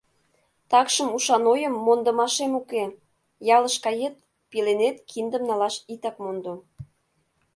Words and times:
Такшым 0.71 1.09
ушан 1.17 1.43
ойым 1.53 1.75
мондымашем 1.85 2.51
уке: 2.59 2.83
«Ялыш 3.55 3.75
кает— 3.85 4.15
пеленет 4.49 4.97
киндым 5.09 5.43
налаш 5.49 5.75
итак 5.93 6.15
мондо. 6.23 6.53